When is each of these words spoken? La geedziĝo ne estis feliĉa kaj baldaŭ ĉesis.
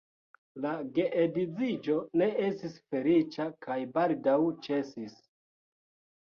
La 0.63 0.69
geedziĝo 0.93 1.97
ne 2.21 2.29
estis 2.45 2.79
feliĉa 2.95 3.47
kaj 3.67 3.77
baldaŭ 3.99 4.35
ĉesis. 4.65 5.15